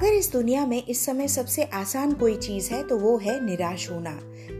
अगर 0.00 0.12
इस 0.12 0.32
दुनिया 0.32 0.66
में 0.66 0.86
इस 0.86 1.06
समय 1.06 1.28
सबसे 1.28 1.62
आसान 1.62 2.12
कोई 2.12 2.36
चीज़ 2.36 2.70
है 2.70 2.82
तो 2.82 2.98
वो 2.98 3.18
है 3.18 3.46
निराश 3.46 3.90
होना। 3.90 4.10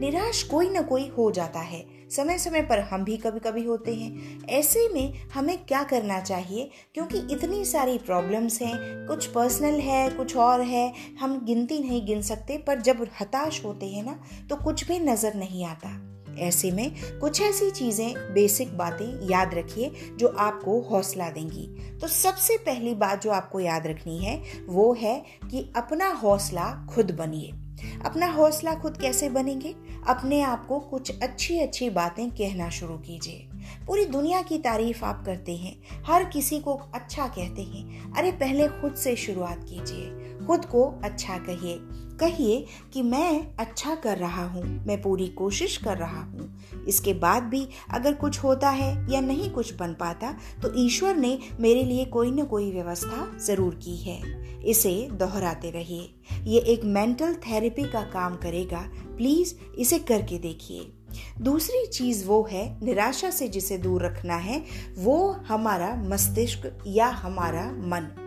निराश 0.00 0.42
कोई 0.42 0.70
ना 0.70 0.82
कोई 0.82 1.12
हो 1.18 1.30
जाता 1.30 1.60
है। 1.60 1.86
समय 2.10 2.38
समय 2.38 2.62
पर 2.62 2.78
हम 2.78 3.04
भी 3.04 3.16
कभी 3.16 3.40
कभी 3.40 3.64
होते 3.64 3.94
हैं। 3.94 4.44
ऐसे 4.48 4.88
में 4.88 5.28
हमें 5.34 5.64
क्या 5.64 5.82
करना 5.82 6.20
चाहिए? 6.20 6.70
क्योंकि 6.94 7.18
इतनी 7.18 7.64
सारी 7.64 7.98
प्रॉब्लम्स 7.98 8.62
हैं, 8.62 9.06
कुछ 9.06 9.26
पर्सनल 9.26 9.80
है, 9.80 10.10
कुछ 10.10 10.36
और 10.36 10.60
है, 10.60 10.92
हम 11.20 11.44
गिनती 11.44 11.78
नहीं 11.78 12.06
गिन 12.06 12.22
सकते, 12.22 12.58
पर 12.58 12.80
जब 12.80 13.06
हताश 13.20 13.64
होते 13.64 13.86
हैं 13.86 14.04
ना 14.04 14.20
तो 14.50 14.56
कुछ 14.56 14.88
भी 14.88 14.98
नज़र 14.98 15.34
नहीं 15.34 15.64
आता। 15.64 16.09
ऐसे 16.38 16.70
में 16.70 17.18
कुछ 17.18 17.42
ऐसी 17.42 17.70
चीज़ें, 17.70 18.14
बेसिक 18.34 18.78
बातें 18.78 19.28
याद 19.30 19.54
रखिए 19.54 19.92
जो 20.16 20.28
आपको 20.28 20.80
हौसला 20.80 21.30
देंगी। 21.30 21.98
तो 21.98 22.06
सबसे 22.06 22.56
पहली 22.56 22.94
बात 22.94 23.22
जो 23.22 23.30
आपको 23.30 23.60
याद 23.60 23.86
रखनी 23.86 24.18
है, 24.18 24.42
वो 24.66 24.94
है 24.94 25.24
कि 25.50 25.72
अपना 25.76 26.08
हौसला 26.08 26.86
खुद 26.94 27.10
बनिए। 27.10 27.52
अपना 28.04 28.26
हौसला 28.26 28.74
खुद 28.74 28.96
कैसे 28.96 29.28
बनेंगे? 29.28 29.74
अपने 30.08 30.40
आप 30.40 30.66
को 30.66 30.80
कुछ 30.80 31.22
अच्छी 31.22 31.58
अच्छी 31.58 31.90
बातें 31.90 32.30
कहना 32.30 32.70
शुरू 32.70 32.98
कीजिए। 32.98 33.48
पूरी 33.86 34.04
दुनिया 34.04 34.42
की 34.42 34.58
तारीफ़ 34.58 35.04
आप 35.04 35.26
करते 35.26 35.56
हैं, 35.56 35.82
हर 36.06 36.24
किसी 36.24 36.60
को 36.60 36.74
अच्छा 36.74 37.26
कहते 37.26 37.62
हैं। 37.62 38.12
अरे, 38.12 38.32
पहले 38.32 38.68
खुद 38.68 38.94
से 38.94 39.16
शुरुआत 39.16 39.66
कीजिए। 39.68 40.19
खुद 40.46 40.64
को 40.64 40.84
अच्छा 41.04 41.38
कहिए। 41.38 41.78
कहिए 42.20 42.64
कि 42.92 43.02
मैं 43.02 43.54
अच्छा 43.58 43.94
कर 43.94 44.18
रहा 44.18 44.44
हूँ, 44.44 44.62
मैं 44.86 45.00
पूरी 45.02 45.26
कोशिश 45.28 45.76
कर 45.76 45.96
रहा 45.98 46.20
हूँ। 46.22 46.84
इसके 46.88 47.14
बाद 47.14 47.42
भी 47.42 47.66
अगर 47.90 48.14
कुछ 48.14 48.38
होता 48.38 48.70
है 48.70 48.90
या 49.12 49.20
नहीं 49.20 49.50
कुछ 49.50 49.74
बन 49.74 49.94
पाता 49.94 50.32
तो 50.62 50.72
ईश्वर 50.76 51.16
ने 51.16 51.38
मेरे 51.60 51.82
लिए 51.82 52.04
कोई 52.04 52.30
न 52.30 52.44
कोई 52.44 52.70
व्यवस्था 52.72 53.38
ज़रूर 53.38 53.74
की 53.74 53.96
है। 53.96 54.20
इसे 54.62 55.08
दोहराते 55.12 55.70
रहिए। 55.70 56.14
ये 56.44 56.60
एक 56.60 56.84
मेंटल 56.84 57.34
थेरेपी 57.46 57.84
का 57.84 58.02
काम 58.02 58.36
करेगा। 58.36 58.84
प्लीज़ 59.16 59.54
इसे 59.78 59.98
करके 59.98 60.38
देखिए। 60.38 60.92
दूसरी 61.40 61.86
चीज़ 61.86 62.26
वो 62.26 62.46
है, 62.50 62.78
निराशा 62.82 63.30
से 63.30 63.48
जिसे 63.48 63.78
दूर 63.78 64.04
रखना 64.04 64.34
है, 64.34 64.62
वो 64.98 65.30
हमारा 65.48 65.94
मस्तिष्क 66.04 66.78
या 66.86 67.06
हमारा 67.06 67.70
मन। 67.72 68.19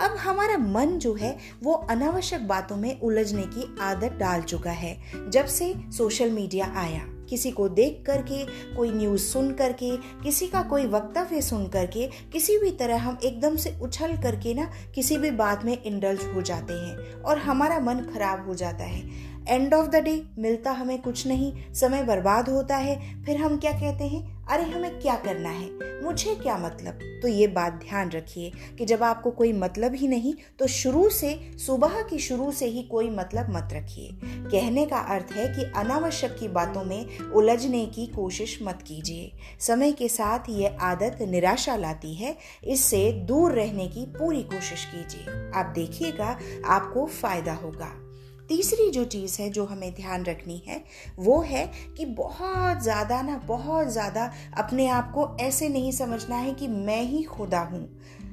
अब 0.00 0.16
हमारा 0.16 0.58
मन 0.58 0.86
जो 0.86 1.14
है, 1.14 1.38
वो 1.62 1.72
अनावश्यक 1.72 2.48
बातों 2.48 2.76
में 2.76 3.00
उलझने 3.00 3.42
की 3.42 3.76
आदत 3.80 4.12
डाल 4.12 4.42
चुका 4.42 4.70
है, 4.70 4.98
जब 5.28 5.46
से 5.46 5.74
सोशल 5.78 6.30
मीडिया 6.30 6.72
आया। 6.76 7.06
किसी 7.30 7.50
को 7.50 7.68
देख 7.68 8.04
करके, 8.06 8.44
कोई 8.76 8.90
न्यूज़ 8.90 9.22
सुन 9.22 9.54
करके, 9.54 9.96
किसी 9.96 10.46
का 10.46 10.62
कोई 10.62 10.86
वक्तव्य 10.86 11.42
सुन 11.42 11.68
करके, 11.68 12.06
किसी 12.32 12.58
भी 12.58 12.70
तरह 12.70 13.02
हम 13.02 13.18
एकदम 13.24 13.56
से 13.56 13.78
उछल 13.82 14.16
करके 14.22 14.54
ना, 14.54 14.70
किसी 14.94 15.16
भी 15.16 15.30
बात 15.30 15.64
में 15.64 15.82
इंडल्ज 15.82 16.20
हो 16.34 16.42
जाते 16.42 16.72
हैं 16.72 17.22
और 17.22 17.38
हमारा 17.38 17.80
मन 17.80 17.94
खराब 17.94 18.46
हो 18.46 18.54
जाता 18.54 18.84
है। 18.84 19.32
एंड 19.48 19.74
ऑफ़ 19.74 19.86
द 19.86 19.96
डे 19.96 20.22
मिलता 20.38 20.70
हमें 20.70 21.02
कुछ 21.02 21.26
नहीं, 21.26 21.74
समय 21.74 22.02
बर्बाद 22.02 22.48
होता 22.48 22.76
है, 22.76 23.24
फिर 23.24 23.36
हम 23.36 23.56
क्या 23.56 23.72
कहते 23.72 24.04
हैं? 24.04 24.41
अरे, 24.52 24.62
हमें 24.62 25.00
क्या 25.00 25.14
करना 25.14 25.48
है? 25.48 26.02
मुझे 26.02 26.34
क्या 26.34 26.58
मतलब? 26.58 26.98
तो 27.22 27.28
ये 27.28 27.46
बात 27.46 27.72
ध्यान 27.72 28.10
रखिए 28.10 28.52
कि 28.78 28.84
जब 28.84 29.02
आपको 29.02 29.30
कोई 29.30 29.52
मतलब 29.52 29.94
ही 29.94 30.08
नहीं 30.08 30.34
तो 30.58 30.66
शुरू 30.66 31.08
से, 31.08 31.58
सुबह 31.58 32.02
की 32.02 32.18
शुरू 32.18 32.52
से 32.52 32.66
ही 32.66 32.82
कोई 32.82 33.10
मतलब 33.10 33.50
मत 33.50 33.68
रखिए। 33.72 34.10
कहने 34.24 34.86
का 34.86 34.96
अर्थ 34.96 35.32
है 35.32 35.48
कि 35.48 35.80
अनावश्यक 35.80 36.36
की 36.40 36.48
बातों 36.48 36.84
में 36.84 37.18
उलझने 37.18 37.86
की 37.86 38.06
कोशिश 38.06 38.58
मत 38.62 38.84
कीजिए। 38.86 39.32
समय 39.60 39.92
के 39.92 40.08
साथ 40.08 40.38
ये 40.48 40.76
आदत 40.80 41.18
निराशा 41.22 41.76
लाती 41.76 42.14
है, 42.14 42.36
इससे 42.64 43.12
दूर 43.12 43.52
रहने 43.52 43.88
की 43.88 44.06
पूरी 44.06 44.42
कोशिश 44.42 44.84
कीजिए। 44.84 45.52
आप 45.54 45.66
देखिएगा, 45.66 46.38
आपको 46.66 47.06
फ़ायदा 47.06 47.54
होगा। 47.54 48.01
तीसरी 48.52 48.90
जो 48.90 49.04
चीज़ 49.04 49.40
है 49.42 49.48
जो 49.50 49.64
हमें 49.64 49.92
ध्यान 49.94 50.24
रखनी 50.24 50.56
है, 50.66 50.82
वो 51.18 51.40
है 51.40 51.64
कि 51.96 52.04
बहुत 52.06 52.82
ज़्यादा 52.82 53.20
ना, 53.22 53.36
बहुत 53.46 53.88
ज़्यादा 53.88 54.30
अपने 54.58 54.88
आप 54.88 55.10
को 55.14 55.26
ऐसे 55.40 55.68
नहीं 55.68 55.92
समझना 55.92 56.36
है 56.36 56.52
कि 56.54 56.68
मैं 56.68 57.02
ही 57.02 57.22
खुदा 57.22 57.60
हूँ। 57.62 57.88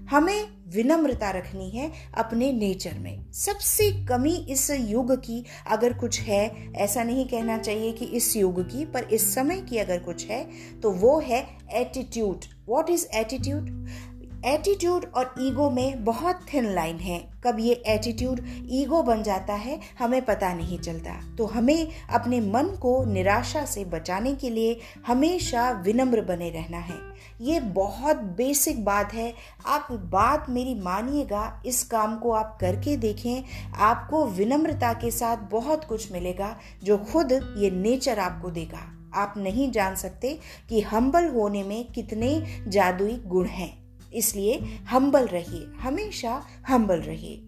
हमें 0.10 0.48
विनम्रता 0.68 1.30
रखनी 1.32 1.70
है 1.70 1.92
अपने 2.18 2.52
नेचर 2.54 2.98
में। 3.00 3.32
सबसे 3.34 3.90
कमी 4.06 4.36
इस 4.50 4.70
युग 4.72 5.16
की 5.16 5.44
अगर 5.68 5.94
कुछ 5.94 6.20
है, 6.20 6.72
ऐसा 6.76 7.04
नहीं 7.04 7.26
कहना 7.28 7.58
चाहिए 7.58 7.92
कि 7.92 8.06
इस 8.06 8.36
युग 8.38 8.62
की, 8.62 8.86
पर 8.86 9.04
इस 9.04 9.34
समय 9.36 9.62
की 9.62 9.78
अगर 9.78 10.00
कुछ 10.00 10.26
है 10.26 10.44
तो 10.82 10.92
वो 10.92 11.20
है 11.20 11.46
attitude 11.74 12.46
what 12.68 12.90
is 12.90 13.06
attitude 13.16 13.70
attitude 14.46 15.06
और 15.16 15.36
ईगो 15.40 15.70
में 15.70 16.06
बहुत 16.06 16.40
थिन 16.54 16.76
लाइन 16.76 16.98
है। 16.98 17.30
कब 17.44 17.58
ये 17.60 17.74
एटीट्यूड 17.74 18.42
ईगो 18.70 19.04
बन 19.04 19.24
जाता 19.24 19.54
है, 19.54 19.80
हमें 20.00 20.26
पता 20.26 20.54
नहीं 20.54 20.80
चलता। 20.80 21.36
तो 21.36 21.46
हमें 21.46 21.88
अपने 22.10 22.40
मन 22.40 22.64
को 22.64 23.06
निराशा 23.06 23.66
से 23.66 23.86
बचाने 23.86 24.36
के 24.36 24.50
लिए 24.50 24.80
हमेशा 25.08 25.72
विनम्र 25.72 26.22
बने 26.22 26.50
रहना 26.50 26.78
है। 26.78 26.96
ये 27.42 27.60
बहुत 27.60 28.16
बेसिक 28.16 28.86
बात 28.86 29.14
है। 29.14 29.34
आप 29.66 29.88
बात 29.92 30.46
मेरी 30.50 30.76
मानिएगा, 30.76 31.64
इस 31.66 31.84
काम 31.84 32.18
को 32.18 32.32
आप 32.32 32.58
करके 32.62 32.98
देखें, 32.98 33.44
आपको 33.74 34.26
विनम्रता 34.26 34.94
के 34.94 35.12
साथ 35.12 35.38
बहुत 35.38 35.84
कुछ 35.84 36.12
मिलेगा, 36.12 36.60
जो 36.84 36.98
खुद 36.98 37.32
ये 37.32 37.72
नेचर 37.72 38.20
आपको 38.20 38.50
देगा। 38.50 39.12
आप 39.16 39.34
नहीं 39.38 39.72
जान 39.72 39.96
सकते 39.96 40.40
कि 40.70 40.82
हम्बल 40.82 41.28
होने 41.28 41.64
में 41.64 41.86
कितने 41.86 42.62
जादुई 42.68 43.22
गुण 43.26 43.46
हैं। 43.46 43.89
इसलिए 44.14 44.60
हम्बल 44.90 45.28
रहिए, 45.28 45.68
हमेशा 45.80 46.44
हम्बल 46.68 47.00
रहिए। 47.00 47.42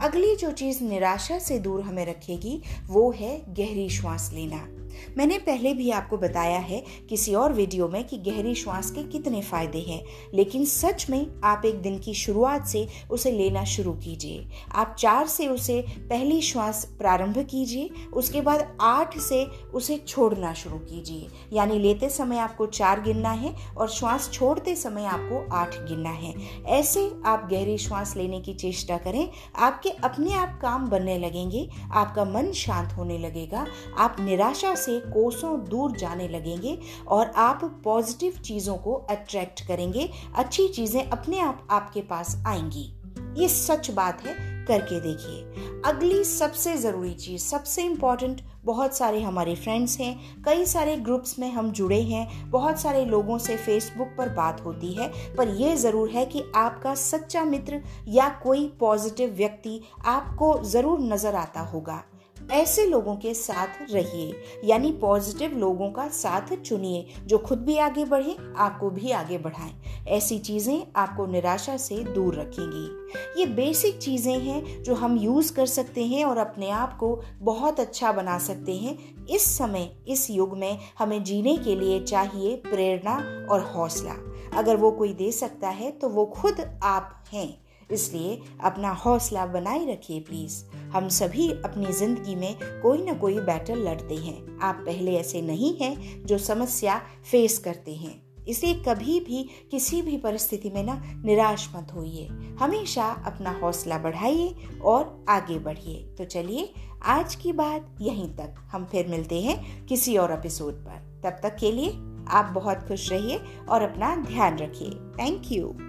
अगली 0.00 0.36
जो 0.36 0.50
चीज़ 0.50 0.84
निराशा 0.84 1.38
से 1.38 1.58
दूर 1.58 1.80
हमें 1.80 2.06
रखेगी, 2.06 2.62
वो 2.86 3.10
है 3.10 3.54
गहरी 3.54 3.88
श्वास 3.90 4.30
लेना। 4.34 4.68
मैंने 5.18 5.38
पहले 5.38 5.72
भी 5.74 5.90
आपको 5.90 6.16
बताया 6.18 6.58
है 6.58 6.82
किसी 7.08 7.34
और 7.34 7.52
वीडियो 7.52 7.88
में 7.88 8.02
कि 8.04 8.16
गहरी 8.20 8.54
श्वास 8.54 8.90
के 8.90 9.02
कितने 9.02 9.40
फ़ायदे 9.42 9.78
हैं, 9.80 10.02
लेकिन 10.34 10.64
सच 10.64 11.06
में 11.10 11.26
आप 11.44 11.64
एक 11.64 11.80
दिन 11.82 11.98
की 11.98 12.14
शुरुआत 12.14 12.66
से 12.66 12.86
उसे 13.10 13.30
लेना 13.32 13.64
शुरू 13.66 13.92
कीजिए। 13.94 14.46
आप 14.74 14.94
चार 14.98 15.26
से 15.26 15.48
उसे 15.48 15.80
पहली 16.00 16.40
श्वास 16.42 16.84
प्रारंभ 16.98 17.38
कीजिए, 17.50 17.90
उसके 18.12 18.40
बाद 18.40 18.76
आठ 18.80 19.18
से 19.18 19.44
उसे 19.74 19.96
छोड़ना 19.98 20.52
शुरू 20.54 20.78
कीजिए। 20.80 21.28
यानी 21.52 21.78
लेते 21.78 22.08
समय 22.10 22.38
आपको 22.38 22.66
चार 22.68 23.02
गिनना 23.02 23.30
है 23.30 23.54
और 23.76 23.88
श्वास 23.88 24.30
छोड़ते 24.32 24.74
समय 24.76 25.04
आपको 25.06 25.44
आठ 25.54 25.74
गिनना 25.88 26.10
है। 26.10 26.34
ऐसे 26.70 27.08
आप 27.26 27.48
गहरी 27.50 27.76
श्वास 27.78 28.16
लेने 28.16 28.40
की 28.40 28.54
चेष्टा 28.54 28.96
करें, 28.98 29.28
आपके 29.56 29.90
अपने 30.04 30.32
आप 30.34 30.58
काम 30.62 30.86
बनने 30.88 31.18
लगेंगे, 31.18 31.68
आपका 31.92 32.24
मन 32.24 32.50
शांत 32.52 32.92
होने 32.92 33.18
लगेगा, 33.18 33.66
आप 33.98 34.16
निराशा 34.20 34.74
से 34.86 34.98
कोसों 35.12 35.58
दूर 35.64 35.96
जाने 35.96 36.28
लगेंगे 36.28 36.78
और 37.08 37.32
आप 37.36 37.64
पॉजिटिव 37.84 38.40
चीज़ों 38.44 38.76
को 38.76 38.94
अट्रैक्ट 39.10 39.66
करेंगे, 39.68 40.10
अच्छी 40.34 40.68
चीज़ें 40.68 41.02
अपने 41.02 41.40
आप 41.40 41.66
आपके 41.70 42.00
पास 42.02 42.36
आएँगी। 42.46 42.92
ये 43.36 43.48
सच 43.48 43.90
बात 43.90 44.22
है, 44.26 44.34
करके 44.66 45.00
देखिए। 45.00 45.82
अगली 45.84 46.22
सबसे 46.24 46.76
ज़रूरी 46.76 47.12
चीज़, 47.14 47.42
सबसे 47.42 47.82
इंपॉर्टेंट 47.82 48.40
बहुत 48.64 48.96
सारे 48.96 49.20
हमारे 49.22 49.54
फ्रेंड्स 49.54 49.98
हैं, 50.00 50.42
कई 50.42 50.64
सारे 50.64 50.96
ग्रुप्स 50.98 51.38
में 51.38 51.50
हम 51.52 51.70
जुड़े 51.70 52.00
हैं, 52.02 52.50
बहुत 52.50 52.80
सारे 52.80 53.04
लोगों 53.04 53.38
से 53.38 53.56
फेसबुक 53.56 54.14
पर 54.18 54.28
बात 54.28 54.64
होती 54.64 54.92
है, 54.92 55.08
पर 55.36 55.48
यह 55.50 55.76
ज़रूर 55.76 56.10
है 56.10 56.24
कि 56.26 56.42
आपका 56.54 56.94
सच्चा 56.94 57.44
मित्र 57.44 57.80
या 58.08 58.28
कोई 58.42 58.66
पॉजिटिव 58.80 59.34
व्यक्ति 59.34 59.80
आपको 60.06 60.58
ज़रूर 60.64 61.00
नज़र 61.02 61.34
आता 61.34 61.60
होगा। 61.60 62.02
ऐसे 62.52 62.86
लोगों 62.86 63.16
के 63.16 63.34
साथ 63.34 63.66
रहिए, 63.90 64.42
यानी 64.64 64.92
पॉजिटिव 64.92 65.58
लोगों 65.58 65.90
का 65.90 66.08
साथ 66.08 66.56
चुनिए, 66.56 67.06
जो 67.26 67.38
खुद 67.38 67.58
भी 67.58 67.78
आगे 67.78 68.04
बढ़े, 68.04 68.36
आपको 68.56 68.90
भी 68.90 69.10
आगे 69.10 69.38
बढ़ाएँ। 69.38 70.04
ऐसी 70.08 70.38
चीज़ें 70.38 70.86
आपको 70.96 71.26
निराशा 71.26 71.76
से 71.76 71.96
दूर 72.04 72.34
रखेंगी। 72.34 73.40
ये 73.40 73.46
बेसिक 73.46 73.98
चीज़ें 73.98 74.38
हैं, 74.38 74.82
जो 74.82 74.94
हम 74.94 75.16
यूज़ 75.16 75.52
कर 75.54 75.66
सकते 75.66 76.04
हैं 76.04 76.24
और 76.24 76.38
अपने 76.38 76.70
आप 76.70 76.96
को 76.96 77.22
बहुत 77.38 77.80
अच्छा 77.80 78.12
बना 78.12 78.38
सकते 78.38 78.76
हैं। 78.76 79.26
इस 79.26 79.42
समय, 79.58 79.96
इस 80.08 80.30
युग 80.30 80.58
में 80.58 80.78
हमें 80.98 81.24
जीने 81.24 81.56
के 81.56 81.76
लिए 81.76 82.00
चाहिए 82.00 82.56
प्रेरणा 82.56 83.46
और 83.50 83.60
हौसला। 83.60 84.14
अगर 84.58 84.76
वो 84.76 84.90
कोई 84.90 85.12
दे 85.12 85.32
सकता 85.32 85.68
है 85.68 85.90
तो 85.90 86.08
वो 86.08 86.26
खुद 86.26 86.80
आप 86.82 87.24
हैं। 87.32 87.65
इसलिए 87.92 88.40
अपना 88.64 88.90
हौसला 88.90 89.46
बनाए 89.46 89.92
रखिए 89.92 90.20
प्लीज़ 90.20 90.64
हम 90.90 91.08
सभी 91.08 91.50
अपनी 91.50 91.92
ज़िंदगी 91.92 92.34
में 92.34 92.80
कोई 92.82 93.02
ना 93.02 93.12
कोई 93.12 93.40
बैटल 93.40 93.78
लड़ते 93.78 94.14
हैं। 94.14 94.58
आप 94.58 94.82
पहले 94.86 95.16
ऐसे 95.16 95.42
नहीं 95.42 95.76
हैं 95.76 96.26
जो 96.26 96.38
समस्या 96.38 97.00
फेस 97.30 97.58
करते 97.58 97.94
हैं। 97.94 98.26
इसलिए 98.48 98.74
कभी 98.74 99.20
भी, 99.20 99.50
किसी 99.70 100.02
भी 100.02 100.16
परिस्थिति 100.16 100.70
में 100.70 100.84
ना 100.84 101.02
निराश 101.24 101.68
मत 101.76 101.92
होइए। 101.94 102.26
हमेशा 102.60 103.06
अपना 103.26 103.50
हौसला 103.50 103.98
बढ़ाइए 103.98 104.54
और 104.84 105.24
आगे 105.28 105.58
बढ़िए। 105.58 106.14
तो 106.18 106.24
चलिए, 106.24 106.72
आज 107.02 107.34
की 107.34 107.52
बात 107.52 107.96
यहीं 108.00 108.28
तक। 108.28 108.54
हम 108.72 108.84
फिर 108.84 109.08
मिलते 109.08 109.40
हैं 109.40 109.86
किसी 109.86 110.16
और 110.16 110.32
एपिसोड 110.32 110.74
पर। 110.74 111.20
तब 111.24 111.40
तक 111.42 111.56
के 111.56 111.72
लिए 111.72 111.90
आप 112.28 112.52
बहुत 112.54 112.88
खुश 112.88 113.10
रहिए 113.12 113.40
और 113.68 113.82
अपना 113.82 114.16
ध्यान 114.16 114.58
रखिए। 114.58 114.90
Thank 114.90 115.52
you 115.52 115.85